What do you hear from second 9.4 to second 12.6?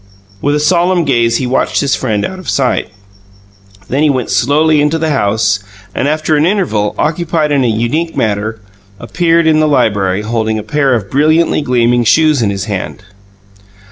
in the library, holding a pair of brilliantly gleaming shoes in